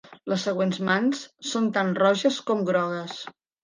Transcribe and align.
Les 0.31 0.45
següents 0.47 0.79
mans 0.87 1.23
són 1.53 1.71
tan 1.79 1.95
roges 2.03 2.43
com 2.51 2.69
grogues. 2.75 3.25